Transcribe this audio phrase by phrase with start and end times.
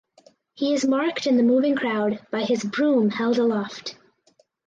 [0.55, 3.95] He is marked in the moving crowd by his broom held aloft.